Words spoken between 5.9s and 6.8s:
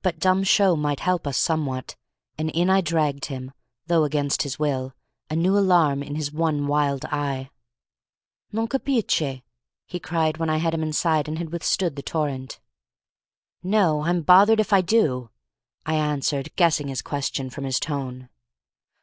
in his one